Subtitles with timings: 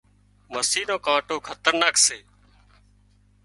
[0.53, 2.19] مسِي نو ڪانٽو خطرناڪ سي